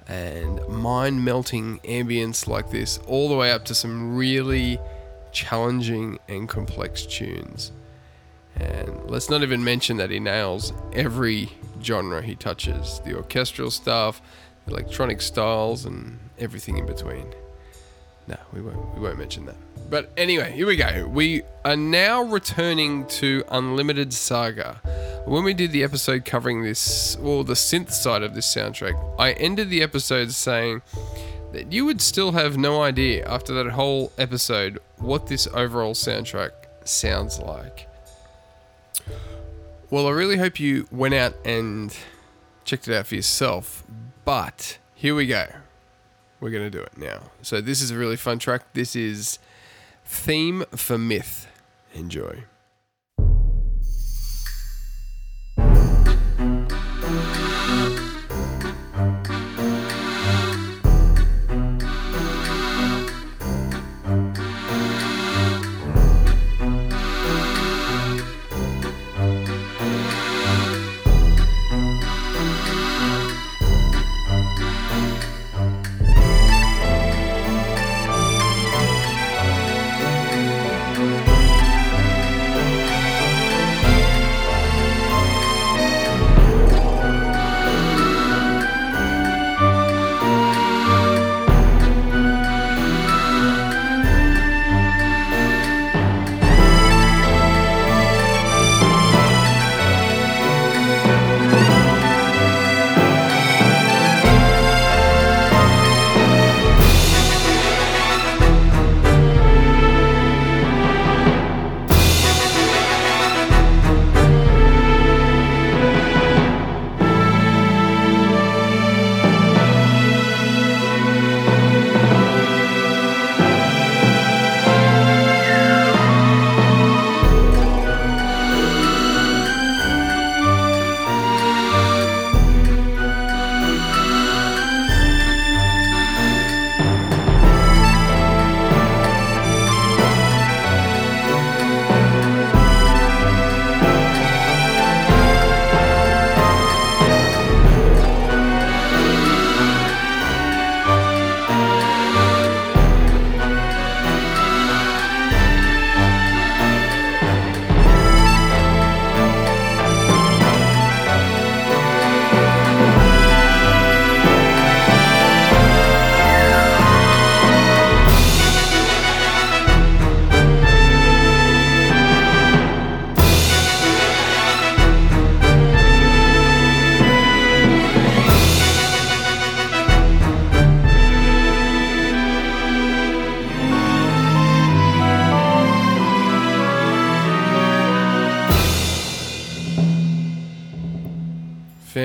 and 0.08 0.68
mind 0.68 1.24
melting 1.24 1.80
ambience 1.80 2.48
like 2.48 2.70
this, 2.72 2.98
all 3.08 3.30
the 3.30 3.36
way 3.36 3.52
up 3.52 3.64
to 3.66 3.76
some 3.76 4.16
really 4.16 4.80
challenging 5.32 6.20
and 6.28 6.50
complex 6.50 7.06
tunes. 7.06 7.72
And 8.56 9.10
let's 9.10 9.30
not 9.30 9.42
even 9.44 9.64
mention 9.64 9.98
that 9.98 10.12
he 10.12 10.20
nails 10.20 10.74
every 10.94 11.50
genre 11.82 12.22
he 12.22 12.36
touches 12.36 13.00
the 13.06 13.16
orchestral 13.16 13.72
stuff, 13.72 14.22
the 14.66 14.74
electronic 14.74 15.22
styles, 15.22 15.86
and 15.86 16.20
everything 16.38 16.78
in 16.78 16.86
between. 16.86 17.34
No, 18.28 18.38
we 18.54 18.62
won't. 18.62 18.96
We 18.96 19.02
won't 19.02 19.18
mention 19.18 19.46
that. 19.46 19.56
But 19.90 20.12
anyway, 20.18 20.52
here 20.52 20.66
we 20.66 20.76
go. 20.76 21.08
We 21.08 21.44
are 21.66 21.76
now 21.76 22.24
returning 22.24 23.06
to 23.08 23.44
Unlimited 23.50 24.14
Saga. 24.14 24.82
When 25.26 25.46
we 25.46 25.54
did 25.54 25.72
the 25.72 25.84
episode 25.84 26.26
covering 26.26 26.64
this, 26.64 27.16
or 27.16 27.46
the 27.46 27.54
synth 27.54 27.92
side 27.92 28.24
of 28.24 28.36
this 28.36 28.54
soundtrack, 28.54 29.00
I 29.18 29.32
ended 29.34 29.70
the 29.70 29.82
episode 29.82 30.32
saying 30.32 30.82
that 31.54 31.72
you 31.72 31.86
would 31.86 32.02
still 32.02 32.34
have 32.34 32.58
no 32.58 32.82
idea 32.82 33.26
after 33.26 33.54
that 33.54 33.72
whole 33.72 34.12
episode 34.18 34.80
what 34.98 35.28
this 35.28 35.48
overall 35.54 35.94
soundtrack 35.94 36.52
sounds 36.84 37.40
like. 37.40 37.88
Well, 39.90 40.08
I 40.08 40.12
really 40.12 40.38
hope 40.38 40.60
you 40.60 40.88
went 40.92 41.14
out 41.14 41.36
and 41.46 41.96
checked 42.66 42.90
it 42.90 42.96
out 42.96 43.08
for 43.08 43.16
yourself. 43.16 43.84
But 44.26 44.78
here 44.94 45.16
we 45.16 45.26
go. 45.26 45.48
We're 46.42 46.50
going 46.52 46.70
to 46.70 46.78
do 46.78 46.84
it 46.84 46.98
now. 46.98 47.32
So, 47.42 47.62
this 47.62 47.82
is 47.82 47.92
a 47.92 47.98
really 47.98 48.18
fun 48.18 48.40
track. 48.40 48.74
This 48.74 48.94
is 48.94 49.40
Theme 50.04 50.66
for 50.76 50.98
Myth. 50.98 51.48
Enjoy. 51.94 52.44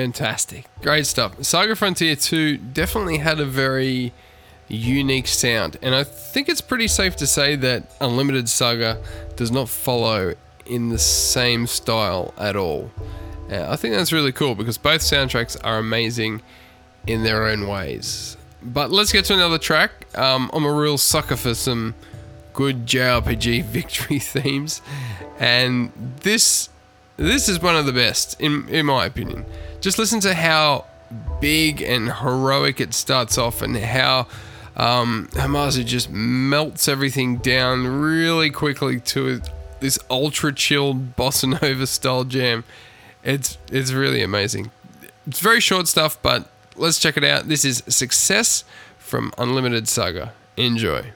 Fantastic. 0.09 0.65
Great 0.81 1.05
stuff. 1.05 1.43
Saga 1.43 1.75
Frontier 1.75 2.15
2 2.15 2.57
definitely 2.57 3.19
had 3.19 3.39
a 3.39 3.45
very 3.45 4.11
unique 4.67 5.27
sound, 5.27 5.77
and 5.83 5.93
I 5.93 6.03
think 6.03 6.49
it's 6.49 6.61
pretty 6.61 6.87
safe 6.87 7.15
to 7.17 7.27
say 7.27 7.55
that 7.57 7.91
Unlimited 8.01 8.49
Saga 8.49 8.99
does 9.35 9.51
not 9.51 9.69
follow 9.69 10.33
in 10.65 10.89
the 10.89 10.97
same 10.97 11.67
style 11.67 12.33
at 12.39 12.55
all. 12.55 12.89
Uh, 13.51 13.67
I 13.69 13.75
think 13.75 13.93
that's 13.93 14.11
really 14.11 14.31
cool 14.31 14.55
because 14.55 14.79
both 14.79 15.01
soundtracks 15.01 15.55
are 15.63 15.77
amazing 15.77 16.41
in 17.05 17.21
their 17.23 17.45
own 17.45 17.67
ways. 17.67 18.35
But 18.63 18.89
let's 18.89 19.11
get 19.11 19.25
to 19.25 19.35
another 19.35 19.59
track. 19.59 20.07
Um, 20.17 20.49
I'm 20.53 20.65
a 20.65 20.73
real 20.73 20.97
sucker 20.97 21.35
for 21.35 21.53
some 21.53 21.93
good 22.53 22.87
JRPG 22.87 23.63
victory 23.77 24.17
themes, 24.17 24.81
and 25.37 25.91
this 26.21 26.69
this 27.19 27.49
is 27.49 27.61
one 27.61 27.75
of 27.75 27.85
the 27.85 27.93
best 27.93 28.39
in 28.39 28.67
in 28.69 28.85
my 28.85 29.05
opinion. 29.05 29.45
Just 29.81 29.99
listen 29.99 30.19
to 30.21 30.33
how 30.33 30.85
big 31.41 31.81
and 31.81 32.11
heroic 32.11 32.79
it 32.79 32.93
starts 32.93 33.37
off, 33.37 33.61
and 33.61 33.77
how 33.77 34.27
um, 34.77 35.27
Hamauzu 35.33 35.85
just 35.85 36.09
melts 36.09 36.87
everything 36.87 37.37
down 37.37 37.85
really 37.85 38.49
quickly 38.49 38.99
to 39.01 39.41
this 39.81 39.99
ultra 40.09 40.53
chilled 40.53 41.15
bossa 41.15 41.61
nova 41.61 41.87
style 41.87 42.23
jam. 42.23 42.63
It's 43.23 43.57
it's 43.71 43.91
really 43.91 44.21
amazing. 44.21 44.71
It's 45.27 45.41
very 45.41 45.59
short 45.59 45.87
stuff, 45.87 46.17
but 46.21 46.49
let's 46.75 46.99
check 46.99 47.17
it 47.17 47.23
out. 47.23 47.47
This 47.49 47.65
is 47.65 47.83
Success 47.87 48.63
from 48.97 49.33
Unlimited 49.37 49.87
Saga. 49.87 50.33
Enjoy. 50.55 51.11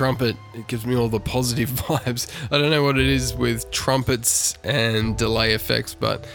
Trumpet, 0.00 0.34
it 0.54 0.66
gives 0.66 0.86
me 0.86 0.96
all 0.96 1.10
the 1.10 1.20
positive 1.20 1.68
vibes. 1.72 2.26
I 2.50 2.56
don't 2.56 2.70
know 2.70 2.82
what 2.82 2.98
it 2.98 3.06
is 3.06 3.34
with 3.34 3.70
trumpets 3.70 4.56
and 4.64 5.14
delay 5.14 5.52
effects, 5.52 5.92
but 5.92 6.26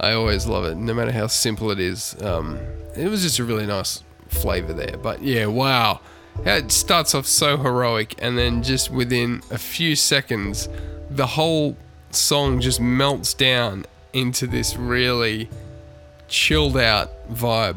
I 0.00 0.12
always 0.12 0.46
love 0.46 0.64
it, 0.64 0.78
no 0.78 0.94
matter 0.94 1.12
how 1.12 1.26
simple 1.26 1.70
it 1.70 1.78
is. 1.78 2.16
Um, 2.22 2.58
it 2.96 3.08
was 3.08 3.20
just 3.20 3.38
a 3.38 3.44
really 3.44 3.66
nice 3.66 4.02
flavor 4.28 4.72
there. 4.72 4.96
But 4.96 5.20
yeah, 5.20 5.44
wow. 5.44 6.00
It 6.46 6.72
starts 6.72 7.14
off 7.14 7.26
so 7.26 7.58
heroic, 7.58 8.14
and 8.22 8.38
then 8.38 8.62
just 8.62 8.90
within 8.90 9.42
a 9.50 9.58
few 9.58 9.96
seconds, 9.96 10.70
the 11.10 11.26
whole 11.26 11.76
song 12.12 12.58
just 12.62 12.80
melts 12.80 13.34
down 13.34 13.84
into 14.14 14.46
this 14.46 14.78
really 14.78 15.50
chilled 16.26 16.78
out 16.78 17.10
vibe. 17.28 17.76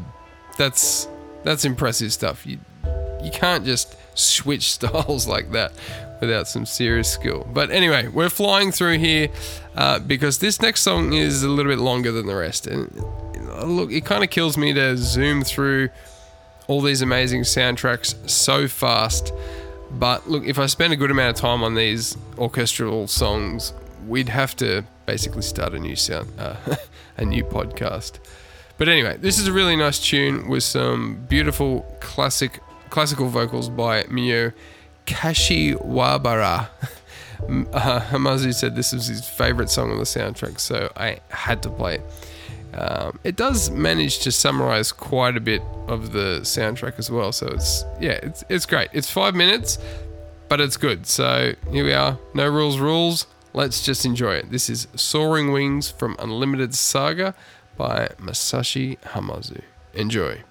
That's 0.56 1.06
that's 1.42 1.66
impressive 1.66 2.14
stuff. 2.14 2.46
You 2.46 2.60
you 3.22 3.30
can't 3.30 3.66
just 3.66 3.94
switch 4.14 4.72
styles 4.72 5.26
like 5.26 5.52
that 5.52 5.72
without 6.20 6.48
some 6.48 6.66
serious 6.66 7.10
skill. 7.10 7.46
But 7.52 7.70
anyway, 7.70 8.08
we're 8.08 8.30
flying 8.30 8.72
through 8.72 8.98
here 8.98 9.28
uh, 9.74 9.98
because 9.98 10.38
this 10.38 10.60
next 10.60 10.82
song 10.82 11.12
is 11.12 11.42
a 11.42 11.48
little 11.48 11.70
bit 11.70 11.80
longer 11.80 12.12
than 12.12 12.26
the 12.26 12.36
rest. 12.36 12.66
And 12.66 12.94
look, 13.62 13.92
it 13.92 14.04
kind 14.04 14.24
of 14.24 14.30
kills 14.30 14.56
me 14.56 14.72
to 14.72 14.96
zoom 14.96 15.42
through 15.42 15.90
all 16.66 16.80
these 16.80 17.02
amazing 17.02 17.42
soundtracks 17.42 18.28
so 18.28 18.68
fast. 18.68 19.32
But 19.90 20.28
look, 20.28 20.44
if 20.44 20.58
I 20.58 20.66
spend 20.66 20.92
a 20.92 20.96
good 20.96 21.10
amount 21.10 21.36
of 21.36 21.40
time 21.40 21.62
on 21.62 21.74
these 21.74 22.16
orchestral 22.38 23.06
songs, 23.06 23.72
we'd 24.06 24.28
have 24.28 24.56
to 24.56 24.84
basically 25.06 25.42
start 25.42 25.74
a 25.74 25.78
new 25.78 25.96
sound, 25.96 26.32
uh, 26.38 26.56
a 27.16 27.24
new 27.24 27.44
podcast. 27.44 28.18
But 28.76 28.88
anyway, 28.88 29.18
this 29.18 29.38
is 29.38 29.46
a 29.46 29.52
really 29.52 29.76
nice 29.76 30.00
tune 30.00 30.48
with 30.48 30.64
some 30.64 31.26
beautiful 31.28 31.82
classic 32.00 32.60
classical 32.94 33.26
vocals 33.26 33.68
by 33.68 34.04
Mio 34.08 34.52
Kashiwabara. 35.04 36.68
uh, 37.72 38.00
Hamauzu 38.02 38.54
said 38.54 38.76
this 38.76 38.92
was 38.92 39.06
his 39.06 39.28
favorite 39.28 39.68
song 39.68 39.90
on 39.90 39.98
the 39.98 40.04
soundtrack, 40.04 40.60
so 40.60 40.92
I 40.96 41.18
had 41.28 41.60
to 41.64 41.70
play 41.70 41.96
it. 41.96 42.78
Um, 42.78 43.18
it 43.24 43.34
does 43.34 43.68
manage 43.68 44.20
to 44.20 44.30
summarize 44.30 44.92
quite 44.92 45.36
a 45.36 45.40
bit 45.40 45.60
of 45.88 46.12
the 46.12 46.42
soundtrack 46.42 47.00
as 47.00 47.10
well, 47.10 47.32
so 47.32 47.48
it's 47.48 47.84
yeah, 48.00 48.20
it's 48.22 48.44
it's 48.48 48.64
great. 48.64 48.90
It's 48.92 49.10
five 49.10 49.34
minutes, 49.34 49.76
but 50.48 50.60
it's 50.60 50.76
good. 50.76 51.08
So 51.08 51.54
here 51.72 51.84
we 51.84 51.94
are. 51.94 52.16
No 52.32 52.48
rules, 52.48 52.78
rules. 52.78 53.26
Let's 53.54 53.84
just 53.84 54.04
enjoy 54.04 54.34
it. 54.34 54.52
This 54.52 54.70
is 54.70 54.86
Soaring 54.94 55.50
Wings 55.50 55.90
from 55.90 56.14
Unlimited 56.20 56.76
Saga 56.76 57.34
by 57.76 58.10
Masashi 58.20 58.98
Hamauzu. 59.00 59.62
Enjoy. 59.94 60.44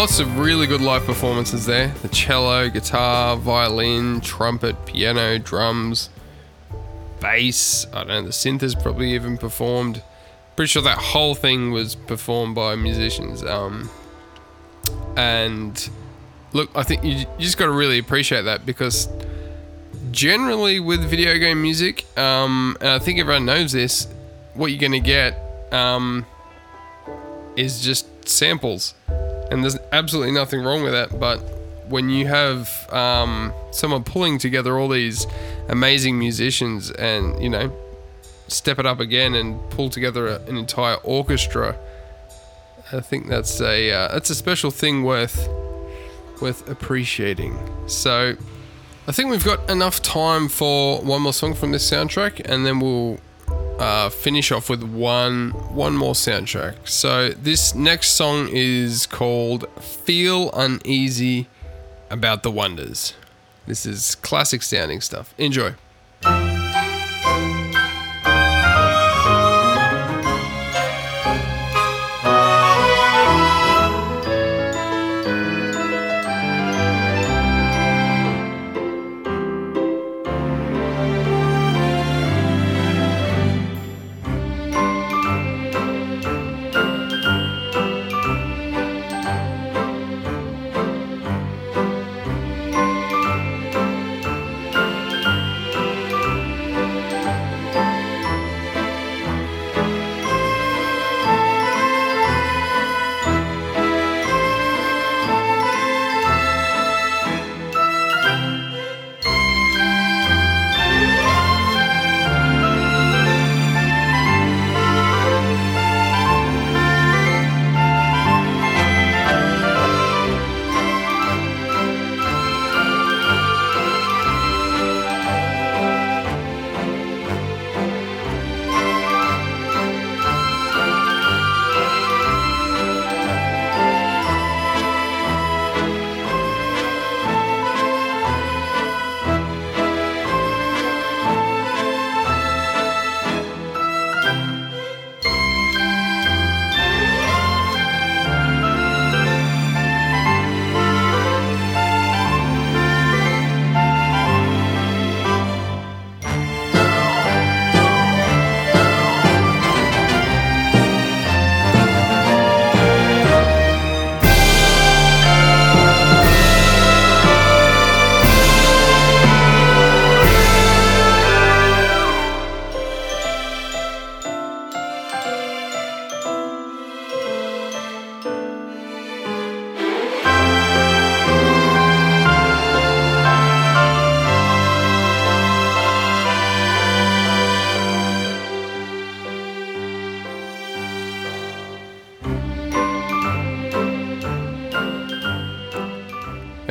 Lots 0.00 0.18
of 0.18 0.38
really 0.38 0.66
good 0.66 0.80
live 0.80 1.04
performances 1.04 1.66
there. 1.66 1.88
The 2.00 2.08
cello, 2.08 2.70
guitar, 2.70 3.36
violin, 3.36 4.22
trumpet, 4.22 4.86
piano, 4.86 5.38
drums, 5.38 6.08
bass. 7.20 7.86
I 7.92 7.98
don't 7.98 8.08
know, 8.08 8.22
the 8.22 8.30
synth 8.30 8.62
is 8.62 8.74
probably 8.74 9.12
even 9.12 9.36
performed. 9.36 10.02
Pretty 10.56 10.70
sure 10.70 10.80
that 10.80 10.96
whole 10.96 11.34
thing 11.34 11.72
was 11.72 11.96
performed 11.96 12.54
by 12.54 12.76
musicians. 12.76 13.44
Um, 13.44 13.90
and 15.18 15.90
look, 16.54 16.70
I 16.74 16.82
think 16.82 17.04
you, 17.04 17.16
you 17.16 17.26
just 17.38 17.58
got 17.58 17.66
to 17.66 17.72
really 17.72 17.98
appreciate 17.98 18.46
that 18.46 18.64
because 18.64 19.06
generally 20.12 20.80
with 20.80 21.04
video 21.10 21.36
game 21.36 21.60
music, 21.60 22.06
um, 22.18 22.74
and 22.80 22.88
I 22.88 22.98
think 23.00 23.18
everyone 23.18 23.44
knows 23.44 23.72
this, 23.72 24.08
what 24.54 24.70
you're 24.70 24.80
going 24.80 24.92
to 24.92 25.00
get 25.00 25.38
um, 25.74 26.24
is 27.54 27.82
just 27.82 28.26
samples, 28.26 28.94
and 29.50 29.62
there's 29.62 29.78
absolutely 29.92 30.32
nothing 30.32 30.62
wrong 30.62 30.82
with 30.82 30.92
that. 30.92 31.18
But 31.18 31.38
when 31.88 32.08
you 32.08 32.26
have 32.26 32.88
um, 32.92 33.52
someone 33.72 34.04
pulling 34.04 34.38
together 34.38 34.78
all 34.78 34.88
these 34.88 35.26
amazing 35.68 36.18
musicians, 36.18 36.90
and 36.92 37.42
you 37.42 37.48
know, 37.48 37.72
step 38.48 38.78
it 38.78 38.86
up 38.86 39.00
again 39.00 39.34
and 39.34 39.58
pull 39.70 39.90
together 39.90 40.28
a, 40.28 40.40
an 40.42 40.56
entire 40.56 40.96
orchestra, 40.96 41.76
I 42.92 43.00
think 43.00 43.28
that's 43.28 43.60
a 43.60 43.90
uh, 43.90 44.08
that's 44.08 44.30
a 44.30 44.34
special 44.34 44.70
thing 44.70 45.02
worth 45.02 45.48
worth 46.40 46.68
appreciating. 46.68 47.58
So. 47.88 48.36
I 49.08 49.12
think 49.12 49.30
we've 49.30 49.44
got 49.44 49.68
enough 49.68 50.02
time 50.02 50.48
for 50.48 51.00
one 51.00 51.22
more 51.22 51.32
song 51.32 51.54
from 51.54 51.72
this 51.72 51.90
soundtrack, 51.90 52.42
and 52.44 52.64
then 52.64 52.78
we'll 52.78 53.18
uh, 53.80 54.10
finish 54.10 54.52
off 54.52 54.68
with 54.68 54.82
one 54.82 55.50
one 55.74 55.96
more 55.96 56.14
soundtrack. 56.14 56.76
So 56.84 57.30
this 57.30 57.74
next 57.74 58.10
song 58.10 58.48
is 58.50 59.06
called 59.06 59.66
"Feel 59.80 60.50
Uneasy 60.52 61.48
About 62.10 62.42
the 62.42 62.50
Wonders." 62.50 63.14
This 63.66 63.86
is 63.86 64.14
classic 64.16 64.62
sounding 64.62 65.00
stuff. 65.00 65.34
Enjoy. 65.38 65.74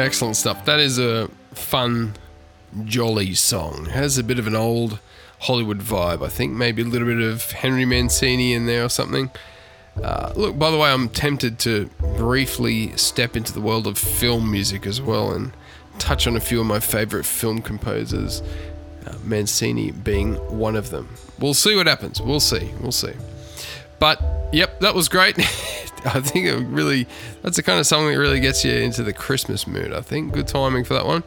Excellent 0.09 0.37
stuff. 0.37 0.65
That 0.65 0.79
is 0.79 0.97
a 0.97 1.29
fun, 1.51 2.15
jolly 2.83 3.35
song. 3.35 3.85
It 3.85 3.91
has 3.91 4.17
a 4.17 4.23
bit 4.23 4.39
of 4.39 4.47
an 4.47 4.55
old 4.55 4.97
Hollywood 5.41 5.81
vibe. 5.81 6.25
I 6.25 6.29
think 6.29 6.51
maybe 6.51 6.81
a 6.81 6.85
little 6.85 7.07
bit 7.07 7.21
of 7.21 7.51
Henry 7.51 7.85
Mancini 7.85 8.53
in 8.53 8.65
there 8.65 8.83
or 8.85 8.89
something. 8.89 9.29
Uh, 10.01 10.33
look, 10.35 10.57
by 10.57 10.71
the 10.71 10.79
way, 10.79 10.89
I'm 10.89 11.09
tempted 11.09 11.59
to 11.59 11.91
briefly 12.17 12.97
step 12.97 13.37
into 13.37 13.53
the 13.53 13.61
world 13.61 13.85
of 13.85 13.99
film 13.99 14.49
music 14.49 14.87
as 14.87 14.99
well 14.99 15.31
and 15.31 15.51
touch 15.99 16.25
on 16.25 16.35
a 16.35 16.39
few 16.39 16.59
of 16.59 16.65
my 16.65 16.79
favorite 16.79 17.27
film 17.27 17.61
composers, 17.61 18.41
uh, 19.05 19.13
Mancini 19.23 19.91
being 19.91 20.37
one 20.57 20.75
of 20.75 20.89
them. 20.89 21.07
We'll 21.37 21.53
see 21.53 21.75
what 21.75 21.85
happens. 21.85 22.19
We'll 22.19 22.39
see. 22.39 22.71
We'll 22.81 22.91
see. 22.91 23.13
But 23.99 24.19
yep, 24.51 24.79
that 24.79 24.95
was 24.95 25.07
great. 25.07 25.37
I 26.05 26.21
think 26.21 26.45
it 26.47 26.55
really 26.67 27.07
that's 27.41 27.57
the 27.57 27.63
kind 27.63 27.79
of 27.79 27.87
song 27.87 28.07
that 28.11 28.17
really 28.17 28.39
gets 28.39 28.63
you 28.63 28.71
into 28.71 29.03
the 29.03 29.13
Christmas 29.13 29.67
mood. 29.67 29.93
I 29.93 30.01
think 30.01 30.33
good 30.33 30.47
timing 30.47 30.83
for 30.83 30.93
that 30.93 31.05
one. 31.05 31.23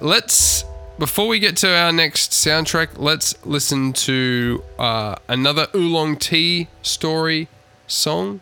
Let's 0.00 0.64
before 0.98 1.28
we 1.28 1.38
get 1.38 1.56
to 1.58 1.68
our 1.68 1.92
next 1.92 2.30
soundtrack, 2.30 2.90
let's 2.96 3.34
listen 3.44 3.92
to 3.92 4.62
uh, 4.78 5.16
another 5.28 5.66
Oolong 5.74 6.16
Tea 6.16 6.68
story 6.82 7.48
song. 7.86 8.40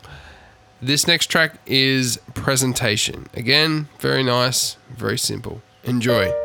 This 0.81 1.07
next 1.07 1.27
track 1.27 1.59
is 1.67 2.21
Presentation. 2.35 3.29
Again, 3.35 3.89
very 3.99 4.23
nice, 4.23 4.77
very 4.91 5.19
simple. 5.19 5.63
Enjoy. 5.83 6.44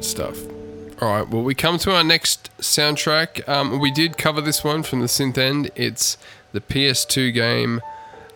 Great 0.00 0.06
stuff. 0.06 0.38
All 1.02 1.10
right, 1.10 1.28
well, 1.28 1.42
we 1.42 1.54
come 1.54 1.76
to 1.80 1.94
our 1.94 2.02
next 2.02 2.48
soundtrack. 2.56 3.46
Um, 3.46 3.78
we 3.80 3.90
did 3.90 4.16
cover 4.16 4.40
this 4.40 4.64
one 4.64 4.82
from 4.82 5.00
the 5.00 5.06
synth 5.06 5.36
end. 5.36 5.70
It's 5.74 6.16
the 6.52 6.62
PS2 6.62 7.34
game 7.34 7.82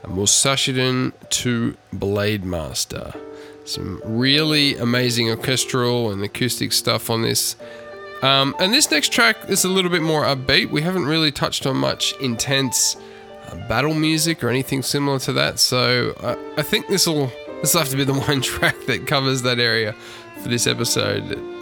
Musashiden 0.03 1.15
2 1.31 1.75
Blade 1.95 2.45
Master. 2.45 3.15
Some 3.65 4.03
really 4.05 4.77
amazing 4.77 5.31
orchestral 5.31 6.11
and 6.11 6.23
acoustic 6.23 6.75
stuff 6.75 7.09
on 7.09 7.23
this. 7.23 7.57
Um, 8.21 8.55
and 8.59 8.75
this 8.75 8.91
next 8.91 9.11
track 9.11 9.49
is 9.49 9.65
a 9.65 9.71
little 9.71 9.91
bit 9.91 10.03
more 10.03 10.25
upbeat. 10.25 10.71
We 10.71 10.83
haven't 10.83 11.07
really 11.07 11.33
touched 11.33 11.65
on 11.65 11.79
much 11.79 12.13
intense 12.21 12.99
uh, 13.47 13.57
battle 13.69 13.95
music 13.95 14.45
or 14.45 14.51
anything 14.51 14.83
similar 14.83 15.19
to 15.21 15.33
that. 15.33 15.59
So 15.59 16.13
uh, 16.21 16.37
I 16.59 16.63
think 16.63 16.89
this 16.89 17.07
will 17.07 17.33
this 17.63 17.73
will 17.73 17.81
have 17.81 17.91
to 17.91 17.97
be 17.97 18.05
the 18.05 18.13
one 18.29 18.43
track 18.43 18.77
that 18.85 19.07
covers 19.07 19.41
that 19.43 19.59
area 19.59 19.95
for 20.43 20.51
this 20.51 20.67
episode. 20.67 21.54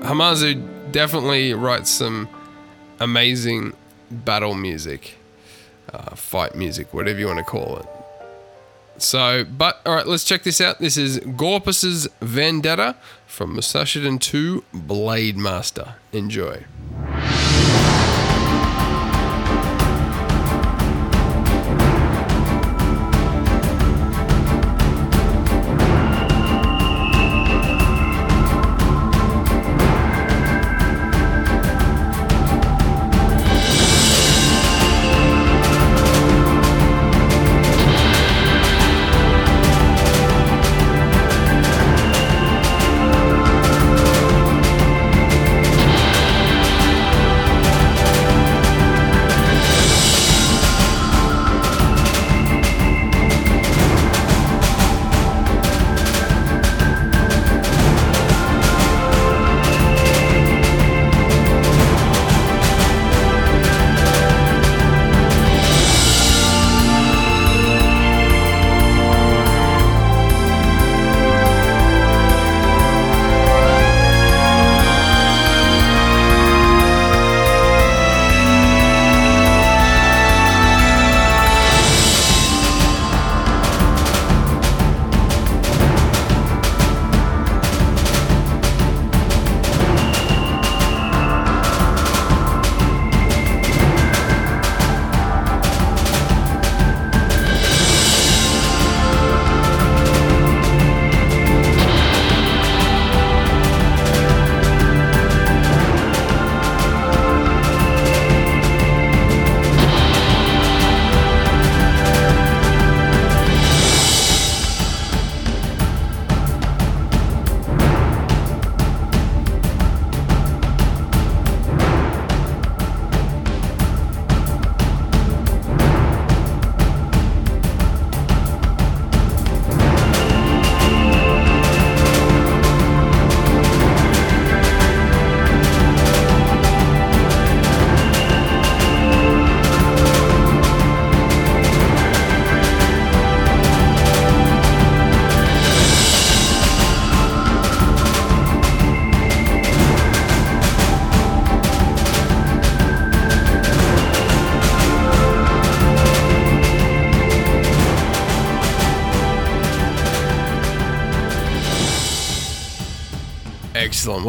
Hamauzu 0.00 0.92
definitely 0.92 1.54
writes 1.54 1.90
some 1.90 2.28
amazing 3.00 3.72
battle 4.10 4.54
music, 4.54 5.16
uh, 5.92 6.14
fight 6.14 6.54
music, 6.54 6.92
whatever 6.94 7.18
you 7.18 7.26
want 7.26 7.38
to 7.38 7.44
call 7.44 7.78
it. 7.78 7.86
So, 8.98 9.44
but 9.44 9.80
all 9.84 9.94
right, 9.94 10.06
let's 10.06 10.24
check 10.24 10.42
this 10.42 10.60
out. 10.60 10.78
This 10.78 10.96
is 10.96 11.18
Gorpus's 11.18 12.08
Vendetta 12.20 12.96
from 13.26 13.54
Musashiden 13.54 14.18
2 14.20 14.64
Blade 14.72 15.36
Master. 15.36 15.96
Enjoy. 16.12 16.64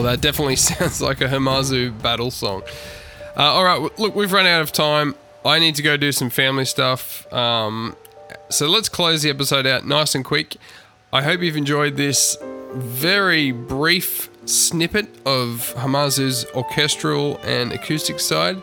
That 0.07 0.21
definitely 0.21 0.55
sounds 0.55 1.01
like 1.01 1.19
a 1.19 1.25
Hamauzu 1.25 2.01
battle 2.01 2.31
song. 2.31 2.63
Uh, 3.35 3.41
all 3.41 3.65
right, 3.65 3.99
look, 3.99 4.15
we've 4.15 4.31
run 4.31 4.47
out 4.47 4.61
of 4.61 4.71
time. 4.71 5.15
I 5.45 5.59
need 5.59 5.75
to 5.75 5.81
go 5.81 5.97
do 5.97 6.13
some 6.13 6.29
family 6.29 6.63
stuff. 6.63 7.31
Um, 7.33 7.93
so 8.47 8.69
let's 8.69 8.87
close 8.87 9.23
the 9.23 9.29
episode 9.29 9.67
out 9.67 9.85
nice 9.85 10.15
and 10.15 10.23
quick. 10.23 10.55
I 11.11 11.23
hope 11.23 11.41
you've 11.41 11.57
enjoyed 11.57 11.97
this 11.97 12.37
very 12.73 13.51
brief 13.51 14.29
snippet 14.45 15.09
of 15.25 15.73
Hamauzu's 15.75 16.45
orchestral 16.55 17.37
and 17.43 17.73
acoustic 17.73 18.21
side, 18.21 18.61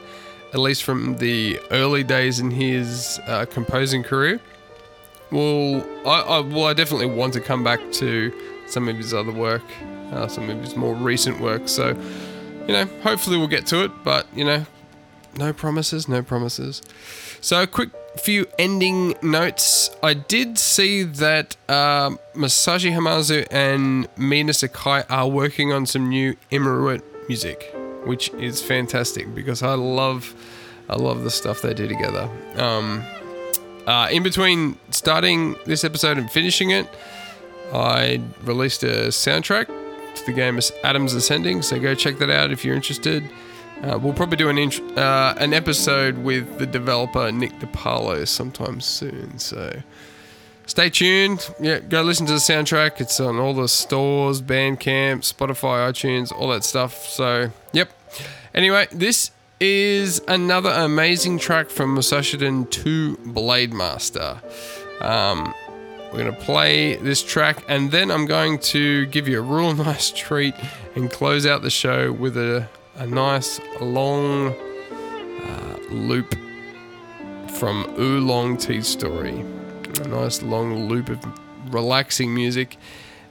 at 0.55 0.61
least 0.61 0.83
from 0.83 1.19
the 1.19 1.61
early 1.71 2.05
days 2.05 2.41
in 2.41 2.53
his 2.53 3.21
uh, 3.27 3.45
composing 3.45 4.03
career. 4.03 4.41
Well, 5.31 5.87
I, 6.07 6.21
I, 6.21 6.41
well, 6.41 6.65
I 6.65 6.73
definitely 6.73 7.07
want 7.07 7.35
to 7.35 7.41
come 7.41 7.63
back 7.63 7.81
to 7.93 8.33
some 8.67 8.89
of 8.89 8.97
his 8.97 9.13
other 9.13 9.33
work 9.33 9.63
uh, 10.15 10.29
some 10.29 10.49
of 10.49 10.61
his 10.61 10.77
more 10.77 10.95
recent 10.95 11.41
work. 11.41 11.69
So, 11.69 11.89
you 12.67 12.73
know, 12.73 12.87
hopefully 13.03 13.37
we'll 13.37 13.49
get 13.49 13.67
to 13.67 13.85
it, 13.85 13.91
but, 14.05 14.27
you 14.35 14.45
know, 14.45 14.65
no 15.37 15.53
promises, 15.53 16.09
no 16.09 16.23
promises. 16.23 16.81
So, 17.41 17.63
a 17.63 17.67
quick 17.67 17.91
few 18.17 18.47
ending 18.59 19.15
notes. 19.23 19.91
I 20.03 20.15
did 20.15 20.59
see 20.59 21.03
that 21.03 21.57
um, 21.69 22.19
Masashi 22.35 22.93
Hamauzu 22.93 23.47
and 23.51 24.09
Mina 24.17 24.53
Sakai 24.53 25.03
are 25.11 25.29
working 25.29 25.73
on 25.73 25.87
some 25.87 26.09
new 26.09 26.37
Imeruat 26.51 27.03
music, 27.29 27.75
which 28.05 28.31
is 28.35 28.63
fantastic 28.63 29.35
because 29.35 29.63
I 29.63 29.75
love, 29.75 30.35
I 30.89 30.97
love 30.97 31.25
the 31.25 31.31
stuff 31.31 31.63
they 31.63 31.75
do 31.75 31.89
together. 31.89 32.31
Um, 32.57 33.03
uh, 33.87 34.09
in 34.11 34.23
between 34.23 34.79
starting 34.91 35.57
this 35.67 35.85
episode 35.85 36.17
and 36.17 36.31
finishing 36.31 36.71
it, 36.71 36.89
I 37.73 38.23
released 38.45 38.83
a 38.85 39.09
soundtrack 39.09 39.69
the 40.27 40.33
game 40.33 40.59
Adam's 40.83 41.15
Ascending, 41.15 41.63
so 41.63 41.79
go 41.79 41.95
check 41.95 42.19
that 42.19 42.31
out 42.31 42.51
if 42.51 42.65
you're 42.65 42.75
interested. 42.75 43.25
Uh, 43.83 43.99
we'll 43.99 44.15
probably 44.15 44.37
do 44.37 44.49
an 44.49 44.57
int- 44.57 44.97
uh, 44.97 45.35
an 45.39 45.53
episode 45.53 46.19
with 46.19 46.59
the 46.59 46.67
developer 46.67 47.31
Nick 47.31 47.53
DiPaolo 47.59 48.27
sometime 48.27 48.81
soon. 48.81 49.39
So 49.39 49.83
stay 50.67 50.89
tuned. 50.89 51.49
Yeah, 51.61 51.81
go 51.81 52.03
listen 52.03 52.27
to 52.27 52.33
the 52.33 52.39
soundtrack. 52.39 53.01
It's 53.01 53.21
on 53.21 53.39
all 53.39 53.53
the 53.53 53.69
stores, 53.69 54.41
Bandcamp, 54.41 55.21
Spotify, 55.21 55.91
iTunes, 55.91 56.33
all 56.33 56.49
that 56.49 56.65
stuff. 56.65 57.07
So 57.07 57.51
yep. 57.73 57.91
Anyway, 58.55 58.87
this 58.93 59.33
is 59.61 60.21
another 60.29 60.71
amazing 60.71 61.39
track 61.39 61.69
from 61.69 61.97
Musashiden 61.97 62.71
2 62.71 63.17
Blade 63.19 63.73
Master. 63.73 64.41
Um, 65.01 65.53
we're 66.15 66.23
going 66.23 66.33
to 66.37 66.43
play 66.43 66.95
this 66.95 67.25
track 67.25 67.65
and 67.67 67.91
then 67.91 68.09
I'm 68.13 68.25
going 68.27 68.61
to 68.61 69.05
give 69.07 69.27
you 69.27 69.41
a 69.41 69.43
real 69.43 69.75
nice 69.85 70.13
treat 70.13 70.55
and 70.95 71.11
close 71.11 71.45
out 71.45 71.63
the 71.63 71.71
show 71.71 72.13
with 72.13 72.37
a, 72.37 72.69
a 72.95 73.07
nice 73.07 73.61
long 73.81 74.55
uh, 74.55 75.79
loop 75.91 76.37
from 77.57 77.93
Oolong 77.99 78.57
Tea 78.57 78.81
Story. 78.83 79.41
A 80.03 80.07
nice 80.07 80.41
long 80.41 80.89
loop 80.89 81.09
of 81.09 81.19
relaxing 81.75 82.33
music. 82.33 82.77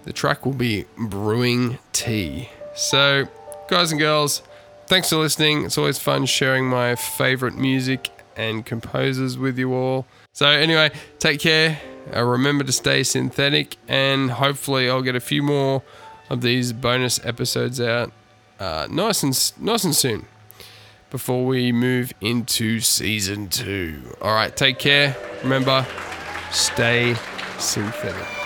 The 0.04 0.12
track 0.12 0.46
will 0.46 0.52
be 0.52 0.84
Brewing 0.98 1.78
Tea. 1.94 2.50
So, 2.76 3.30
guys 3.70 3.94
and 3.94 4.00
girls, 4.00 4.42
thanks 4.88 5.10
for 5.10 5.16
listening. 5.16 5.64
It's 5.64 5.78
always 5.78 6.00
fun 6.00 6.26
sharing 6.26 6.66
my 6.66 6.96
favorite 6.96 7.56
music 7.56 8.10
and 8.36 8.66
composers 8.66 9.38
with 9.38 9.58
you 9.58 9.74
all. 9.74 10.06
So, 10.34 10.48
anyway, 10.48 10.92
take 11.20 11.40
care. 11.40 11.80
Uh, 12.14 12.24
remember 12.24 12.64
to 12.64 12.72
stay 12.72 13.04
synthetic, 13.04 13.78
and 13.88 14.32
hopefully, 14.32 14.90
I'll 14.90 15.02
get 15.02 15.16
a 15.16 15.20
few 15.20 15.44
more 15.44 15.84
of 16.30 16.42
these 16.42 16.74
bonus 16.74 17.24
episodes 17.26 17.80
out 17.80 18.12
uh, 18.60 18.88
nice 18.90 19.24
and 19.24 19.52
nice 19.60 19.84
and 19.84 19.96
soon 19.96 20.26
before 21.10 21.46
we 21.46 21.72
move 21.72 22.14
into 22.22 22.80
season 22.80 23.48
two. 23.50 24.02
All 24.22 24.34
right, 24.34 24.56
take 24.56 24.80
care. 24.80 25.16
Remember, 25.44 25.86
stay 26.52 27.16
synthetic. 27.60 28.43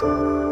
Música 0.00 0.47